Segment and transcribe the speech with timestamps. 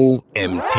[0.00, 0.78] OMT.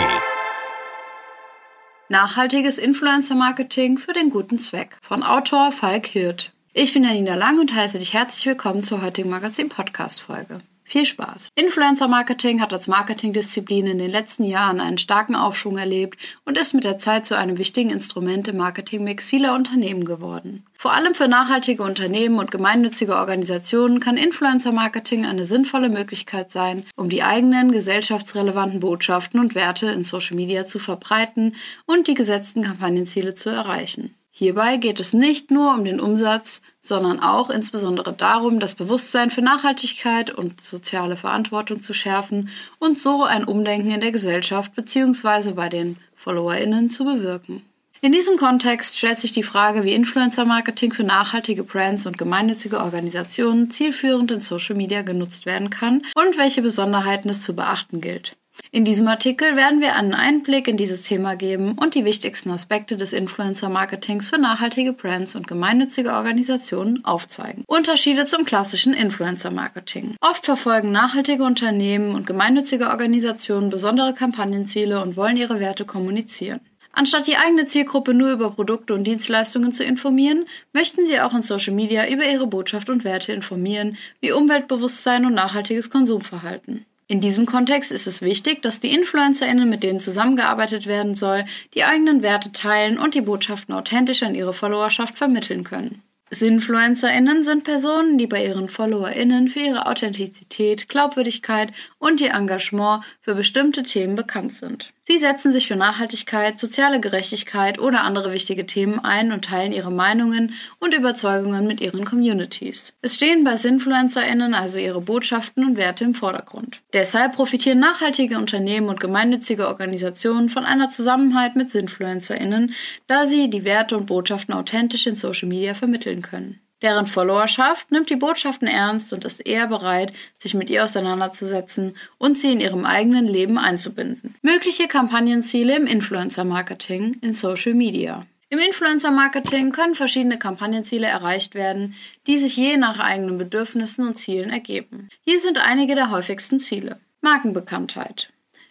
[2.10, 6.54] Nachhaltiges Influencer-Marketing für den guten Zweck von Autor Falk Hirt.
[6.74, 10.62] Ich bin Janina Lang und heiße dich herzlich willkommen zur heutigen Magazin-Podcast-Folge.
[10.92, 11.48] Viel Spaß!
[11.56, 16.84] Influencer-Marketing hat als Marketingdisziplin in den letzten Jahren einen starken Aufschwung erlebt und ist mit
[16.84, 20.66] der Zeit zu einem wichtigen Instrument im Marketingmix vieler Unternehmen geworden.
[20.78, 27.10] Vor allem für nachhaltige Unternehmen und gemeinnützige Organisationen kann Influencer-Marketing eine sinnvolle Möglichkeit sein, um
[27.10, 31.56] die eigenen gesellschaftsrelevanten Botschaften und Werte in Social Media zu verbreiten
[31.86, 34.14] und die gesetzten Kampagnenziele zu erreichen.
[34.34, 39.42] Hierbei geht es nicht nur um den Umsatz, sondern auch insbesondere darum, das Bewusstsein für
[39.42, 42.50] Nachhaltigkeit und soziale Verantwortung zu schärfen
[42.80, 45.52] und so ein Umdenken in der Gesellschaft bzw.
[45.52, 47.62] bei den Followerinnen zu bewirken.
[48.04, 53.70] In diesem Kontext stellt sich die Frage, wie Influencer-Marketing für nachhaltige Brands und gemeinnützige Organisationen
[53.70, 58.38] zielführend in Social Media genutzt werden kann und welche Besonderheiten es zu beachten gilt.
[58.74, 62.96] In diesem Artikel werden wir einen Einblick in dieses Thema geben und die wichtigsten Aspekte
[62.96, 67.66] des Influencer-Marketings für nachhaltige Brands und gemeinnützige Organisationen aufzeigen.
[67.68, 70.16] Unterschiede zum klassischen Influencer-Marketing.
[70.22, 76.62] Oft verfolgen nachhaltige Unternehmen und gemeinnützige Organisationen besondere Kampagnenziele und wollen ihre Werte kommunizieren.
[76.94, 81.42] Anstatt die eigene Zielgruppe nur über Produkte und Dienstleistungen zu informieren, möchten sie auch in
[81.42, 86.86] Social Media über ihre Botschaft und Werte informieren, wie Umweltbewusstsein und nachhaltiges Konsumverhalten.
[87.12, 91.84] In diesem Kontext ist es wichtig, dass die InfluencerInnen, mit denen zusammengearbeitet werden soll, die
[91.84, 96.04] eigenen Werte teilen und die Botschaften authentisch an ihre Followerschaft vermitteln können.
[96.30, 103.36] SinfluencerInnen sind Personen, die bei ihren FollowerInnen für ihre Authentizität, Glaubwürdigkeit und ihr Engagement für
[103.36, 104.94] bestimmte Themen bekannt sind.
[105.04, 109.92] Sie setzen sich für Nachhaltigkeit, soziale Gerechtigkeit oder andere wichtige Themen ein und teilen ihre
[109.92, 112.94] Meinungen und Überzeugungen mit ihren Communities.
[113.02, 116.82] Es stehen bei SinfluencerInnen also ihre Botschaften und Werte im Vordergrund.
[116.94, 122.74] Deshalb profitieren nachhaltige Unternehmen und gemeinnützige Organisationen von einer Zusammenarbeit mit SinfluencerInnen,
[123.08, 126.61] da sie die Werte und Botschaften authentisch in Social Media vermitteln können.
[126.82, 132.38] Deren Followerschaft nimmt die Botschaften ernst und ist eher bereit, sich mit ihr auseinanderzusetzen und
[132.38, 134.36] sie in ihrem eigenen Leben einzubinden.
[134.42, 138.26] Mögliche Kampagnenziele im Influencer-Marketing in Social Media.
[138.50, 141.96] Im Influencer-Marketing können verschiedene Kampagnenziele erreicht werden,
[142.28, 145.08] die sich je nach eigenen Bedürfnissen und Zielen ergeben.
[145.22, 147.00] Hier sind einige der häufigsten Ziele.
[147.22, 148.28] Markenbekanntheit.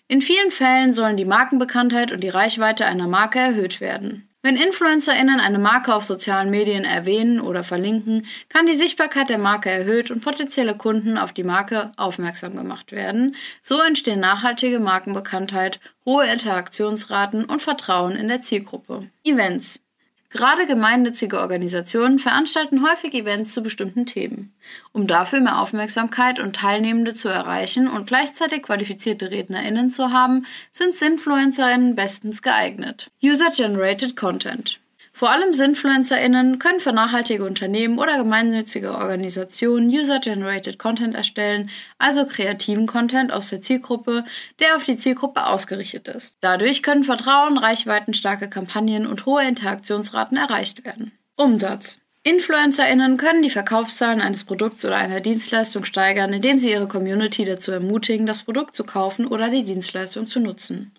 [0.06, 4.28] In vielen Fällen sollen die Markenbekanntheit und die Reichweite einer Marke erhöht werden.
[4.42, 9.68] Wenn InfluencerInnen eine Marke auf sozialen Medien erwähnen oder verlinken, kann die Sichtbarkeit der Marke
[9.68, 13.36] erhöht und potenzielle Kunden auf die Marke aufmerksam gemacht werden.
[13.60, 19.10] So entstehen nachhaltige Markenbekanntheit, hohe Interaktionsraten und Vertrauen in der Zielgruppe.
[19.24, 19.80] Events
[20.30, 24.54] Gerade gemeinnützige Organisationen veranstalten häufig Events zu bestimmten Themen.
[24.92, 30.94] Um dafür mehr Aufmerksamkeit und Teilnehmende zu erreichen und gleichzeitig qualifizierte RednerInnen zu haben, sind
[30.94, 33.10] SinfluencerInnen bestens geeignet.
[33.22, 34.78] User-Generated Content
[35.20, 42.86] vor allem SinfluencerInnen können für nachhaltige Unternehmen oder gemeinnützige Organisationen User-Generated Content erstellen, also kreativen
[42.86, 44.24] Content aus der Zielgruppe,
[44.60, 46.38] der auf die Zielgruppe ausgerichtet ist.
[46.40, 51.12] Dadurch können Vertrauen, reichweitenstarke Kampagnen und hohe Interaktionsraten erreicht werden.
[51.36, 57.46] Umsatz InfluencerInnen können die Verkaufszahlen eines Produkts oder einer Dienstleistung steigern, indem sie ihre Community
[57.46, 60.92] dazu ermutigen, das Produkt zu kaufen oder die Dienstleistung zu nutzen.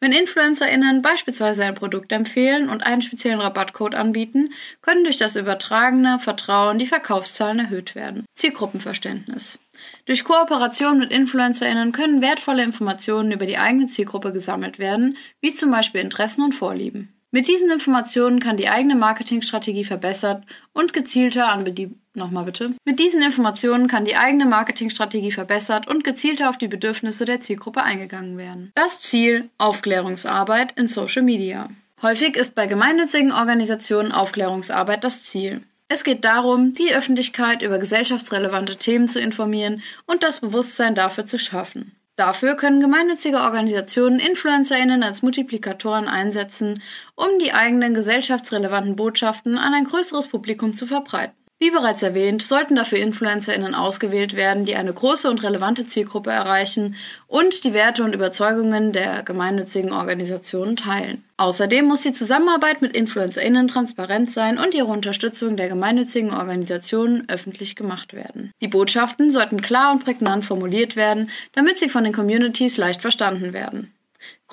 [0.00, 4.52] Wenn InfluencerInnen beispielsweise ein Produkt empfehlen und einen speziellen Rabattcode anbieten,
[4.82, 8.26] können durch das übertragene Vertrauen die Verkaufszahlen erhöht werden.
[8.34, 9.60] Zielgruppenverständnis.
[10.06, 15.70] Durch Kooperation mit InfluencerInnen können wertvolle Informationen über die eigene Zielgruppe gesammelt werden, wie zum
[15.70, 17.13] Beispiel Interessen und Vorlieben.
[17.34, 22.74] Mit diesen Informationen kann die eigene Marketingstrategie verbessert und gezielter an die nochmal bitte.
[22.84, 27.82] Mit diesen Informationen kann die eigene Marketingstrategie verbessert und gezielter auf die Bedürfnisse der Zielgruppe
[27.82, 28.70] eingegangen werden.
[28.76, 31.70] Das Ziel Aufklärungsarbeit in Social Media.
[32.02, 35.64] Häufig ist bei gemeinnützigen Organisationen Aufklärungsarbeit das Ziel.
[35.88, 41.40] Es geht darum, die Öffentlichkeit über gesellschaftsrelevante Themen zu informieren und das Bewusstsein dafür zu
[41.40, 41.96] schaffen.
[42.16, 46.80] Dafür können gemeinnützige Organisationen InfluencerInnen als Multiplikatoren einsetzen,
[47.16, 51.43] um die eigenen gesellschaftsrelevanten Botschaften an ein größeres Publikum zu verbreiten.
[51.60, 56.96] Wie bereits erwähnt, sollten dafür InfluencerInnen ausgewählt werden, die eine große und relevante Zielgruppe erreichen
[57.28, 61.24] und die Werte und Überzeugungen der gemeinnützigen Organisationen teilen.
[61.36, 67.76] Außerdem muss die Zusammenarbeit mit InfluencerInnen transparent sein und ihre Unterstützung der gemeinnützigen Organisationen öffentlich
[67.76, 68.50] gemacht werden.
[68.60, 73.52] Die Botschaften sollten klar und prägnant formuliert werden, damit sie von den Communities leicht verstanden
[73.52, 73.93] werden.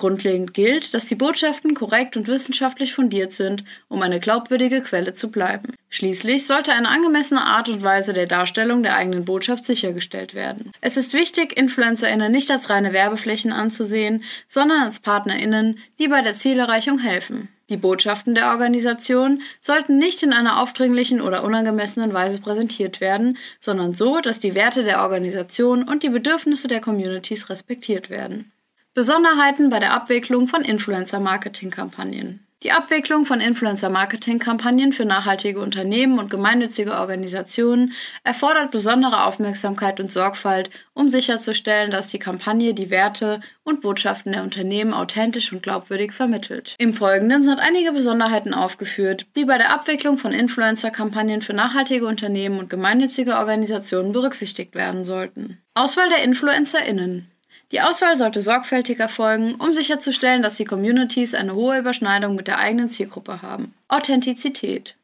[0.02, 5.30] Grundlegend gilt, dass die Botschaften korrekt und wissenschaftlich fundiert sind, um eine glaubwürdige Quelle zu
[5.30, 5.74] bleiben.
[5.90, 10.72] Schließlich sollte eine angemessene Art und Weise der Darstellung der eigenen Botschaft sichergestellt werden.
[10.80, 16.32] Es ist wichtig, InfluencerInnen nicht als reine Werbeflächen anzusehen, sondern als PartnerInnen, die bei der
[16.32, 17.48] Zielerreichung helfen.
[17.68, 23.94] Die Botschaften der Organisation sollten nicht in einer aufdringlichen oder unangemessenen Weise präsentiert werden, sondern
[23.94, 28.51] so, dass die Werte der Organisation und die Bedürfnisse der Communities respektiert werden.
[28.94, 32.46] Besonderheiten bei der Abwicklung von Influencer-Marketing-Kampagnen.
[32.62, 40.68] Die Abwicklung von Influencer-Marketing-Kampagnen für nachhaltige Unternehmen und gemeinnützige Organisationen erfordert besondere Aufmerksamkeit und Sorgfalt,
[40.92, 46.76] um sicherzustellen, dass die Kampagne die Werte und Botschaften der Unternehmen authentisch und glaubwürdig vermittelt.
[46.76, 52.58] Im Folgenden sind einige Besonderheiten aufgeführt, die bei der Abwicklung von Influencer-Kampagnen für nachhaltige Unternehmen
[52.58, 55.62] und gemeinnützige Organisationen berücksichtigt werden sollten.
[55.72, 57.31] Auswahl der InfluencerInnen.
[57.72, 62.58] Die Auswahl sollte sorgfältig erfolgen, um sicherzustellen, dass die Communities eine hohe Überschneidung mit der
[62.58, 63.74] eigenen Zielgruppe haben.
[63.88, 64.94] Authentizität.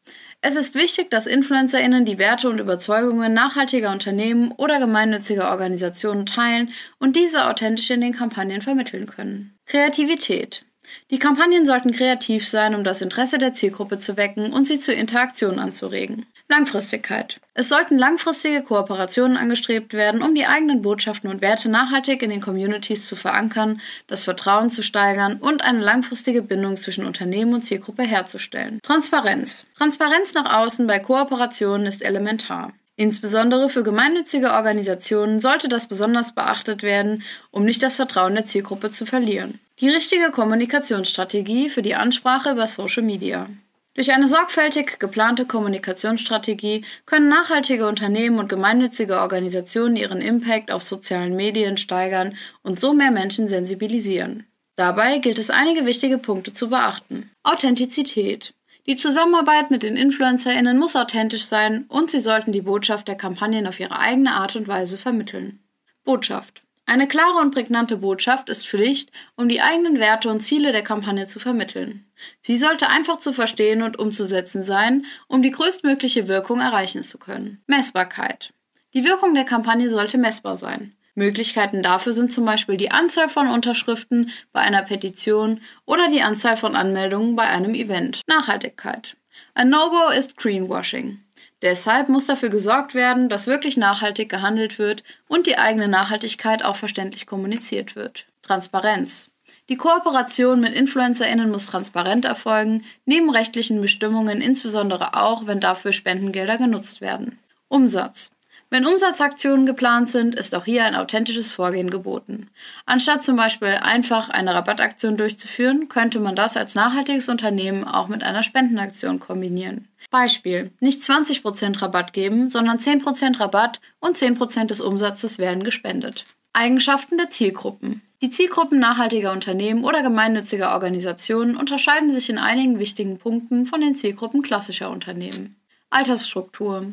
[0.40, 6.72] Es ist wichtig, dass InfluencerInnen die Werte und Überzeugungen nachhaltiger Unternehmen oder gemeinnütziger Organisationen teilen
[7.00, 9.56] und diese authentisch in den Kampagnen vermitteln können.
[9.66, 10.62] Kreativität.
[11.10, 14.94] Die Kampagnen sollten kreativ sein, um das Interesse der Zielgruppe zu wecken und sie zur
[14.94, 16.26] Interaktion anzuregen.
[16.50, 17.40] Langfristigkeit.
[17.52, 22.40] Es sollten langfristige Kooperationen angestrebt werden, um die eigenen Botschaften und Werte nachhaltig in den
[22.40, 28.02] Communities zu verankern, das Vertrauen zu steigern und eine langfristige Bindung zwischen Unternehmen und Zielgruppe
[28.04, 28.80] herzustellen.
[28.82, 29.66] Transparenz.
[29.76, 32.72] Transparenz nach außen bei Kooperationen ist elementar.
[32.98, 37.22] Insbesondere für gemeinnützige Organisationen sollte das besonders beachtet werden,
[37.52, 39.60] um nicht das Vertrauen der Zielgruppe zu verlieren.
[39.78, 43.48] Die richtige Kommunikationsstrategie für die Ansprache über Social Media.
[43.94, 51.36] Durch eine sorgfältig geplante Kommunikationsstrategie können nachhaltige Unternehmen und gemeinnützige Organisationen ihren Impact auf sozialen
[51.36, 54.44] Medien steigern und so mehr Menschen sensibilisieren.
[54.74, 57.30] Dabei gilt es einige wichtige Punkte zu beachten.
[57.44, 58.54] Authentizität.
[58.88, 63.66] Die Zusammenarbeit mit den InfluencerInnen muss authentisch sein und sie sollten die Botschaft der Kampagnen
[63.66, 65.60] auf ihre eigene Art und Weise vermitteln.
[66.04, 66.62] Botschaft.
[66.86, 71.26] Eine klare und prägnante Botschaft ist Pflicht, um die eigenen Werte und Ziele der Kampagne
[71.26, 72.06] zu vermitteln.
[72.40, 77.62] Sie sollte einfach zu verstehen und umzusetzen sein, um die größtmögliche Wirkung erreichen zu können.
[77.66, 78.54] Messbarkeit.
[78.94, 80.94] Die Wirkung der Kampagne sollte messbar sein.
[81.18, 86.56] Möglichkeiten dafür sind zum Beispiel die Anzahl von Unterschriften bei einer Petition oder die Anzahl
[86.56, 88.22] von Anmeldungen bei einem Event.
[88.26, 89.16] Nachhaltigkeit.
[89.54, 91.20] Ein No-Go ist Greenwashing.
[91.60, 96.76] Deshalb muss dafür gesorgt werden, dass wirklich nachhaltig gehandelt wird und die eigene Nachhaltigkeit auch
[96.76, 98.26] verständlich kommuniziert wird.
[98.42, 99.30] Transparenz.
[99.68, 106.56] Die Kooperation mit InfluencerInnen muss transparent erfolgen, neben rechtlichen Bestimmungen insbesondere auch, wenn dafür Spendengelder
[106.56, 107.38] genutzt werden.
[107.68, 108.37] Umsatz.
[108.70, 112.50] Wenn Umsatzaktionen geplant sind, ist auch hier ein authentisches Vorgehen geboten.
[112.84, 118.22] Anstatt zum Beispiel einfach eine Rabattaktion durchzuführen, könnte man das als nachhaltiges Unternehmen auch mit
[118.22, 119.88] einer Spendenaktion kombinieren.
[120.10, 126.26] Beispiel: Nicht 20% Rabatt geben, sondern 10% Rabatt und 10% des Umsatzes werden gespendet.
[126.52, 128.02] Eigenschaften der Zielgruppen.
[128.20, 133.94] Die Zielgruppen nachhaltiger Unternehmen oder gemeinnütziger Organisationen unterscheiden sich in einigen wichtigen Punkten von den
[133.94, 135.56] Zielgruppen klassischer Unternehmen.
[135.88, 136.86] Altersstruktur.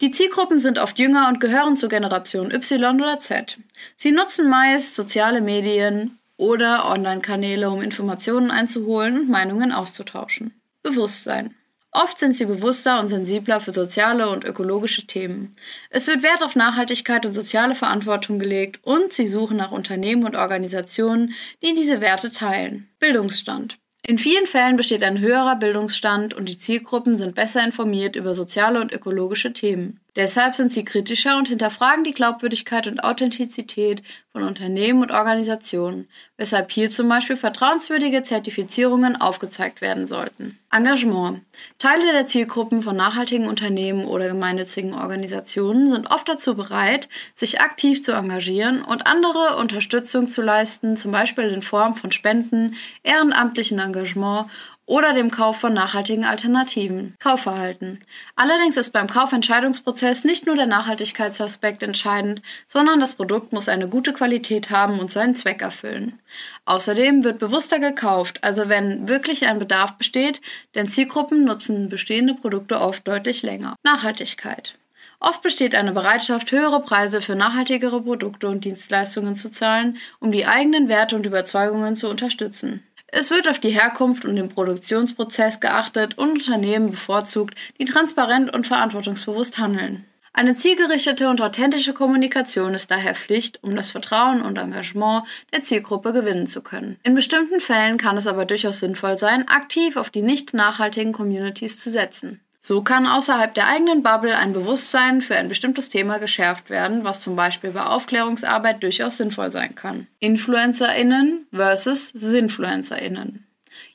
[0.00, 3.58] Die Zielgruppen sind oft jünger und gehören zur Generation Y oder Z.
[3.96, 10.52] Sie nutzen meist soziale Medien oder Online-Kanäle, um Informationen einzuholen und Meinungen auszutauschen.
[10.82, 11.54] Bewusstsein.
[11.96, 15.54] Oft sind sie bewusster und sensibler für soziale und ökologische Themen.
[15.90, 20.34] Es wird Wert auf Nachhaltigkeit und soziale Verantwortung gelegt und sie suchen nach Unternehmen und
[20.34, 22.88] Organisationen, die diese Werte teilen.
[22.98, 23.78] Bildungsstand.
[24.06, 28.80] In vielen Fällen besteht ein höherer Bildungsstand und die Zielgruppen sind besser informiert über soziale
[28.80, 29.98] und ökologische Themen.
[30.16, 34.02] Deshalb sind sie kritischer und hinterfragen die Glaubwürdigkeit und Authentizität
[34.32, 40.58] von Unternehmen und Organisationen, weshalb hier zum Beispiel vertrauenswürdige Zertifizierungen aufgezeigt werden sollten.
[40.70, 41.42] Engagement.
[41.78, 48.02] Teile der Zielgruppen von nachhaltigen Unternehmen oder gemeinnützigen Organisationen sind oft dazu bereit, sich aktiv
[48.04, 54.48] zu engagieren und andere Unterstützung zu leisten, zum Beispiel in Form von Spenden, ehrenamtlichen Engagement
[54.86, 57.14] oder dem Kauf von nachhaltigen Alternativen.
[57.18, 58.02] Kaufverhalten.
[58.36, 64.12] Allerdings ist beim Kaufentscheidungsprozess nicht nur der Nachhaltigkeitsaspekt entscheidend, sondern das Produkt muss eine gute
[64.12, 66.18] Qualität haben und seinen Zweck erfüllen.
[66.66, 70.40] Außerdem wird bewusster gekauft, also wenn wirklich ein Bedarf besteht,
[70.74, 73.76] denn Zielgruppen nutzen bestehende Produkte oft deutlich länger.
[73.82, 74.74] Nachhaltigkeit.
[75.20, 80.44] Oft besteht eine Bereitschaft, höhere Preise für nachhaltigere Produkte und Dienstleistungen zu zahlen, um die
[80.44, 82.82] eigenen Werte und Überzeugungen zu unterstützen.
[83.16, 88.66] Es wird auf die Herkunft und den Produktionsprozess geachtet und Unternehmen bevorzugt, die transparent und
[88.66, 90.04] verantwortungsbewusst handeln.
[90.32, 96.12] Eine zielgerichtete und authentische Kommunikation ist daher Pflicht, um das Vertrauen und Engagement der Zielgruppe
[96.12, 96.98] gewinnen zu können.
[97.04, 101.78] In bestimmten Fällen kann es aber durchaus sinnvoll sein, aktiv auf die nicht nachhaltigen Communities
[101.78, 102.40] zu setzen.
[102.66, 107.20] So kann außerhalb der eigenen Bubble ein Bewusstsein für ein bestimmtes Thema geschärft werden, was
[107.20, 110.06] zum Beispiel bei Aufklärungsarbeit durchaus sinnvoll sein kann.
[110.20, 113.46] InfluencerInnen versus SinfluencerInnen.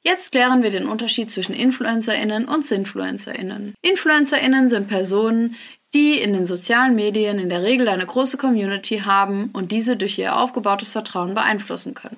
[0.03, 3.73] Jetzt klären wir den Unterschied zwischen InfluencerInnen und SinfluencerInnen.
[3.81, 5.55] InfluencerInnen sind Personen,
[5.95, 10.19] die in den sozialen Medien in der Regel eine große Community haben und diese durch
[10.19, 12.17] ihr aufgebautes Vertrauen beeinflussen können.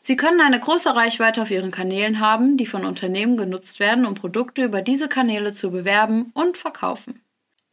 [0.00, 4.14] Sie können eine große Reichweite auf ihren Kanälen haben, die von Unternehmen genutzt werden, um
[4.14, 7.20] Produkte über diese Kanäle zu bewerben und verkaufen.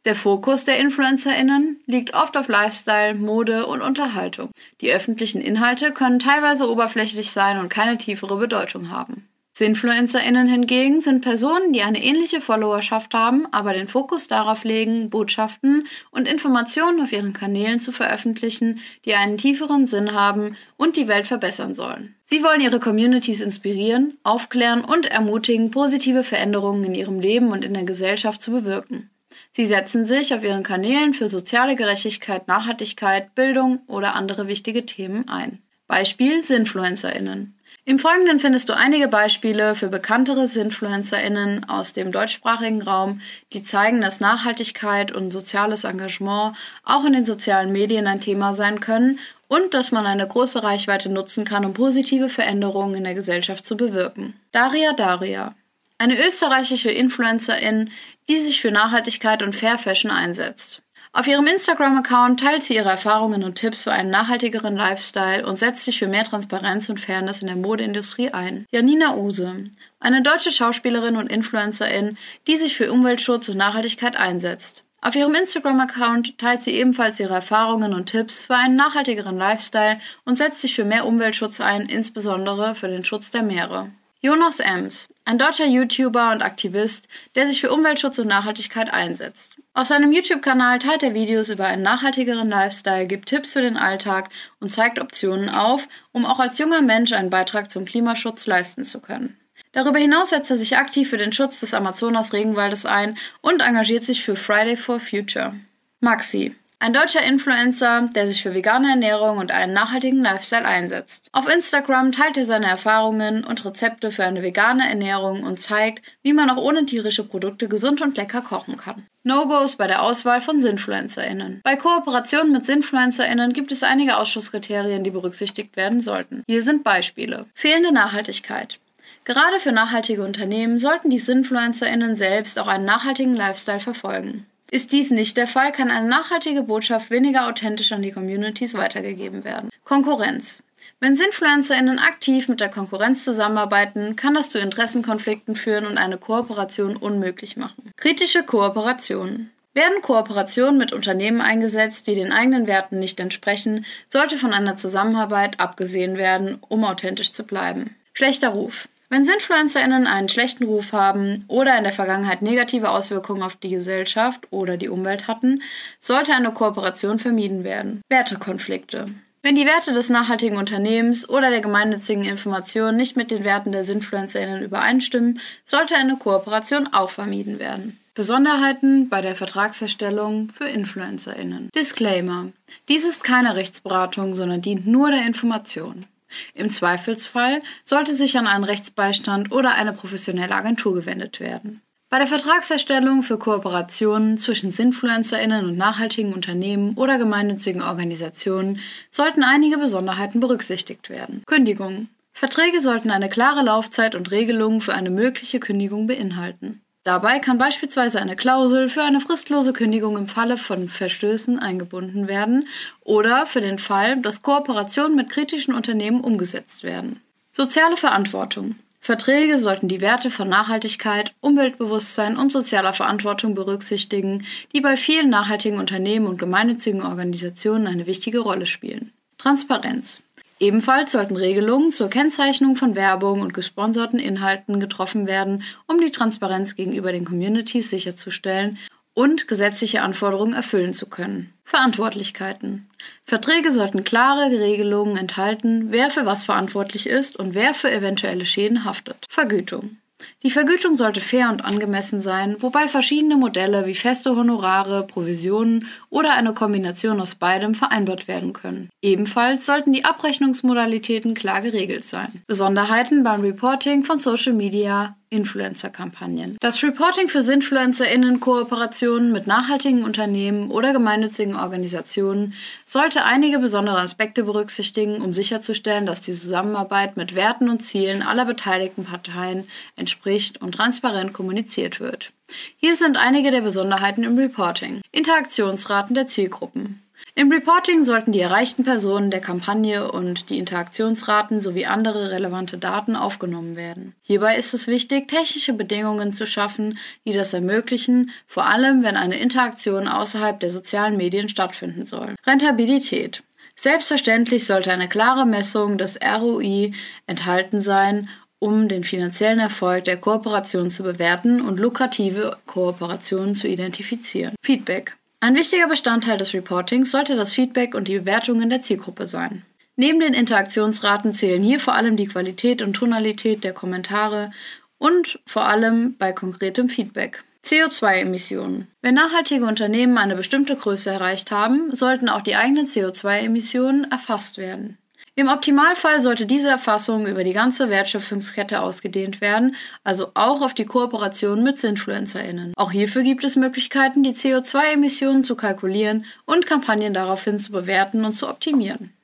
[0.04, 4.50] Der Fokus der Influencerinnen liegt oft auf Lifestyle, Mode und Unterhaltung.
[4.80, 9.28] Die öffentlichen Inhalte können teilweise oberflächlich sein und keine tiefere Bedeutung haben.
[9.54, 15.86] SinfluencerInnen hingegen sind Personen, die eine ähnliche Followerschaft haben, aber den Fokus darauf legen, Botschaften
[16.10, 21.26] und Informationen auf ihren Kanälen zu veröffentlichen, die einen tieferen Sinn haben und die Welt
[21.26, 22.14] verbessern sollen.
[22.24, 27.74] Sie wollen ihre Communities inspirieren, aufklären und ermutigen, positive Veränderungen in ihrem Leben und in
[27.74, 29.10] der Gesellschaft zu bewirken.
[29.50, 35.28] Sie setzen sich auf ihren Kanälen für soziale Gerechtigkeit, Nachhaltigkeit, Bildung oder andere wichtige Themen
[35.28, 35.58] ein.
[35.86, 37.58] Beispiel SinfluencerInnen.
[37.84, 43.20] Im Folgenden findest du einige Beispiele für bekanntere SinfluencerInnen aus dem deutschsprachigen Raum,
[43.52, 48.78] die zeigen, dass Nachhaltigkeit und soziales Engagement auch in den sozialen Medien ein Thema sein
[48.78, 53.66] können und dass man eine große Reichweite nutzen kann, um positive Veränderungen in der Gesellschaft
[53.66, 54.34] zu bewirken.
[54.52, 55.56] Daria Daria.
[55.98, 57.90] Eine österreichische Influencerin,
[58.28, 60.82] die sich für Nachhaltigkeit und Fair Fashion einsetzt.
[61.14, 65.84] Auf ihrem Instagram-Account teilt sie ihre Erfahrungen und Tipps für einen nachhaltigeren Lifestyle und setzt
[65.84, 68.64] sich für mehr Transparenz und Fairness in der Modeindustrie ein.
[68.70, 69.64] Janina Use,
[70.00, 72.16] eine deutsche Schauspielerin und Influencerin,
[72.46, 74.84] die sich für Umweltschutz und Nachhaltigkeit einsetzt.
[75.02, 80.38] Auf ihrem Instagram-Account teilt sie ebenfalls ihre Erfahrungen und Tipps für einen nachhaltigeren Lifestyle und
[80.38, 83.90] setzt sich für mehr Umweltschutz ein, insbesondere für den Schutz der Meere.
[84.24, 89.56] Jonas Ems, ein deutscher YouTuber und Aktivist, der sich für Umweltschutz und Nachhaltigkeit einsetzt.
[89.74, 94.28] Auf seinem YouTube-Kanal teilt er Videos über einen nachhaltigeren Lifestyle, gibt Tipps für den Alltag
[94.60, 99.00] und zeigt Optionen auf, um auch als junger Mensch einen Beitrag zum Klimaschutz leisten zu
[99.00, 99.36] können.
[99.72, 104.22] Darüber hinaus setzt er sich aktiv für den Schutz des Amazonas-Regenwaldes ein und engagiert sich
[104.22, 105.54] für Friday for Future.
[105.98, 111.28] Maxi, ein deutscher Influencer, der sich für vegane Ernährung und einen nachhaltigen Lifestyle einsetzt.
[111.30, 116.32] Auf Instagram teilt er seine Erfahrungen und Rezepte für eine vegane Ernährung und zeigt, wie
[116.32, 119.06] man auch ohne tierische Produkte gesund und lecker kochen kann.
[119.22, 121.60] No-Gos bei der Auswahl von SinfluencerInnen.
[121.62, 126.42] Bei Kooperationen mit SinfluencerInnen gibt es einige Ausschusskriterien, die berücksichtigt werden sollten.
[126.48, 127.46] Hier sind Beispiele.
[127.54, 128.80] Fehlende Nachhaltigkeit.
[129.24, 134.46] Gerade für nachhaltige Unternehmen sollten die SinfluencerInnen selbst auch einen nachhaltigen Lifestyle verfolgen.
[134.72, 139.44] Ist dies nicht der Fall, kann eine nachhaltige Botschaft weniger authentisch an die Communities weitergegeben
[139.44, 139.68] werden.
[139.84, 140.62] Konkurrenz.
[140.98, 146.96] Wenn SinfluencerInnen aktiv mit der Konkurrenz zusammenarbeiten, kann das zu Interessenkonflikten führen und eine Kooperation
[146.96, 147.92] unmöglich machen.
[147.98, 149.50] Kritische Kooperationen.
[149.74, 155.60] Werden Kooperationen mit Unternehmen eingesetzt, die den eigenen Werten nicht entsprechen, sollte von einer Zusammenarbeit
[155.60, 157.94] abgesehen werden, um authentisch zu bleiben.
[158.14, 158.88] Schlechter Ruf.
[159.12, 164.46] Wenn SinfluencerInnen einen schlechten Ruf haben oder in der Vergangenheit negative Auswirkungen auf die Gesellschaft
[164.50, 165.62] oder die Umwelt hatten,
[166.00, 168.00] sollte eine Kooperation vermieden werden.
[168.08, 169.10] Wertekonflikte.
[169.42, 173.84] Wenn die Werte des nachhaltigen Unternehmens oder der gemeinnützigen Information nicht mit den Werten der
[173.84, 178.00] SinfluencerInnen übereinstimmen, sollte eine Kooperation auch vermieden werden.
[178.14, 181.68] Besonderheiten bei der Vertragserstellung für InfluencerInnen.
[181.74, 182.46] Disclaimer.
[182.88, 186.06] Dies ist keine Rechtsberatung, sondern dient nur der Information.
[186.54, 191.82] Im Zweifelsfall sollte sich an einen Rechtsbeistand oder eine professionelle Agentur gewendet werden.
[192.12, 199.78] Bei der Vertragserstellung für Kooperationen zwischen SinfluencerInnen und nachhaltigen Unternehmen oder gemeinnützigen Organisationen sollten einige
[199.78, 201.42] Besonderheiten berücksichtigt werden.
[201.46, 202.08] Kündigung.
[202.34, 206.82] Verträge sollten eine klare Laufzeit und Regelungen für eine mögliche Kündigung beinhalten.
[207.04, 212.66] Dabei kann beispielsweise eine Klausel für eine fristlose Kündigung im Falle von Verstößen eingebunden werden
[213.00, 217.20] oder für den Fall, dass Kooperationen mit kritischen Unternehmen umgesetzt werden.
[217.52, 218.76] Soziale Verantwortung.
[219.00, 225.80] Verträge sollten die Werte von Nachhaltigkeit, Umweltbewusstsein und sozialer Verantwortung berücksichtigen, die bei vielen nachhaltigen
[225.80, 229.12] Unternehmen und gemeinnützigen Organisationen eine wichtige Rolle spielen.
[229.38, 230.22] Transparenz.
[230.62, 236.76] Ebenfalls sollten Regelungen zur Kennzeichnung von Werbung und gesponserten Inhalten getroffen werden, um die Transparenz
[236.76, 238.78] gegenüber den Communities sicherzustellen
[239.12, 241.52] und gesetzliche Anforderungen erfüllen zu können.
[241.64, 242.88] Verantwortlichkeiten.
[243.24, 248.84] Verträge sollten klare Regelungen enthalten, wer für was verantwortlich ist und wer für eventuelle Schäden
[248.84, 249.26] haftet.
[249.28, 249.96] Vergütung.
[250.42, 256.34] Die Vergütung sollte fair und angemessen sein, wobei verschiedene Modelle wie feste Honorare, Provisionen oder
[256.34, 258.88] eine Kombination aus beidem vereinbart werden können.
[259.00, 262.42] Ebenfalls sollten die Abrechnungsmodalitäten klar geregelt sein.
[262.46, 266.56] Besonderheiten beim Reporting von Social Media Influencer-Kampagnen.
[266.60, 274.44] Das Reporting für SinfluencerInnen Kooperationen mit nachhaltigen Unternehmen oder gemeinnützigen Organisationen sollte einige besondere Aspekte
[274.44, 280.72] berücksichtigen, um sicherzustellen, dass die Zusammenarbeit mit Werten und Zielen aller beteiligten Parteien entspricht und
[280.76, 282.32] transparent kommuniziert wird.
[282.76, 285.00] Hier sind einige der Besonderheiten im Reporting.
[285.10, 287.01] Interaktionsraten der Zielgruppen.
[287.34, 293.16] Im Reporting sollten die erreichten Personen der Kampagne und die Interaktionsraten sowie andere relevante Daten
[293.16, 294.14] aufgenommen werden.
[294.20, 299.38] Hierbei ist es wichtig, technische Bedingungen zu schaffen, die das ermöglichen, vor allem wenn eine
[299.38, 302.34] Interaktion außerhalb der sozialen Medien stattfinden soll.
[302.46, 303.42] Rentabilität.
[303.76, 306.92] Selbstverständlich sollte eine klare Messung des ROI
[307.26, 314.54] enthalten sein, um den finanziellen Erfolg der Kooperation zu bewerten und lukrative Kooperationen zu identifizieren.
[314.62, 315.16] Feedback.
[315.42, 319.64] Ein wichtiger Bestandteil des Reportings sollte das Feedback und die Bewertungen der Zielgruppe sein.
[319.96, 324.52] Neben den Interaktionsraten zählen hier vor allem die Qualität und Tonalität der Kommentare
[324.98, 327.42] und vor allem bei konkretem Feedback.
[327.64, 328.86] CO2-Emissionen.
[329.00, 334.96] Wenn nachhaltige Unternehmen eine bestimmte Größe erreicht haben, sollten auch die eigenen CO2-Emissionen erfasst werden.
[335.34, 339.74] Im Optimalfall sollte diese Erfassung über die ganze Wertschöpfungskette ausgedehnt werden,
[340.04, 342.74] also auch auf die Kooperation mit SinfluencerInnen.
[342.76, 348.34] Auch hierfür gibt es Möglichkeiten, die CO2-Emissionen zu kalkulieren und Kampagnen daraufhin zu bewerten und
[348.34, 349.14] zu optimieren.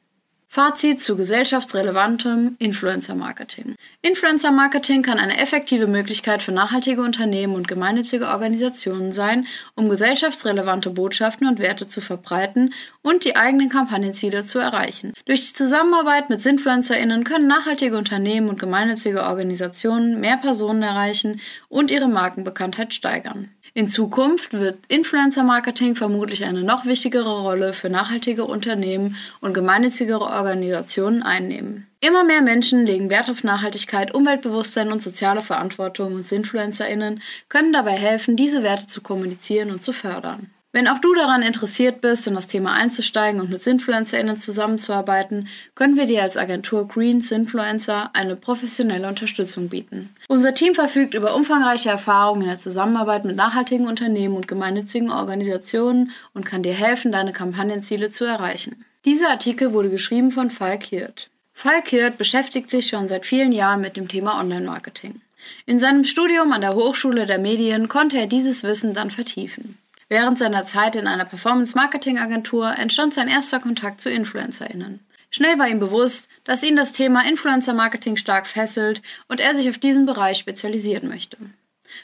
[0.50, 3.74] Fazit zu gesellschaftsrelevantem Influencer-Marketing.
[4.00, 11.46] Influencer-Marketing kann eine effektive Möglichkeit für nachhaltige Unternehmen und gemeinnützige Organisationen sein, um gesellschaftsrelevante Botschaften
[11.46, 15.12] und Werte zu verbreiten und die eigenen Kampagnenziele zu erreichen.
[15.26, 21.90] Durch die Zusammenarbeit mit SinfluencerInnen können nachhaltige Unternehmen und gemeinnützige Organisationen mehr Personen erreichen und
[21.90, 23.50] ihre Markenbekanntheit steigern.
[23.78, 31.22] In Zukunft wird Influencer-Marketing vermutlich eine noch wichtigere Rolle für nachhaltige Unternehmen und gemeinnützige Organisationen
[31.22, 31.86] einnehmen.
[32.00, 37.92] Immer mehr Menschen legen Wert auf Nachhaltigkeit, Umweltbewusstsein und soziale Verantwortung und InfluencerInnen können dabei
[37.92, 40.50] helfen, diese Werte zu kommunizieren und zu fördern.
[40.70, 45.96] Wenn auch du daran interessiert bist, in das Thema einzusteigen und mit SinfluencerInnen zusammenzuarbeiten, können
[45.96, 50.14] wir dir als Agentur Green Sinfluencer eine professionelle Unterstützung bieten.
[50.28, 56.12] Unser Team verfügt über umfangreiche Erfahrungen in der Zusammenarbeit mit nachhaltigen Unternehmen und gemeinnützigen Organisationen
[56.34, 58.84] und kann dir helfen, deine Kampagnenziele zu erreichen.
[59.06, 61.30] Dieser Artikel wurde geschrieben von Falk Hirt.
[61.54, 65.22] Falk Hirt beschäftigt sich schon seit vielen Jahren mit dem Thema Online-Marketing.
[65.64, 69.78] In seinem Studium an der Hochschule der Medien konnte er dieses Wissen dann vertiefen.
[70.08, 75.00] Während seiner Zeit in einer Performance-Marketing-Agentur entstand sein erster Kontakt zu InfluencerInnen.
[75.30, 79.76] Schnell war ihm bewusst, dass ihn das Thema Influencer-Marketing stark fesselt und er sich auf
[79.76, 81.36] diesen Bereich spezialisieren möchte.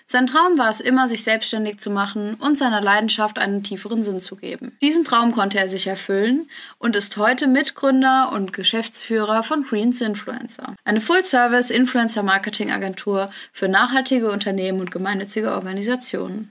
[0.06, 4.20] Sein Traum war es immer, sich selbstständig zu machen und seiner Leidenschaft einen tieferen Sinn
[4.20, 4.76] zu geben.
[4.82, 10.74] Diesen Traum konnte er sich erfüllen und ist heute Mitgründer und Geschäftsführer von Greens Influencer,
[10.84, 16.50] eine Full-Service Influencer-Marketing-Agentur für nachhaltige Unternehmen und gemeinnützige Organisationen.